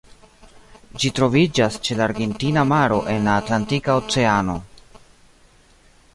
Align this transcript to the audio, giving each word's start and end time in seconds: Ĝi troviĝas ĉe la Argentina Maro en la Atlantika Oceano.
Ĝi 1.03 1.11
troviĝas 1.19 1.77
ĉe 1.89 1.97
la 1.99 2.05
Argentina 2.07 2.65
Maro 2.73 2.99
en 3.17 3.31
la 3.31 3.37
Atlantika 3.43 4.01
Oceano. 4.01 4.59